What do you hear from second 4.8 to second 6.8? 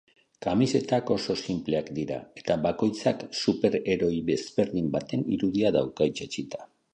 baten irudia dauka itsatsita.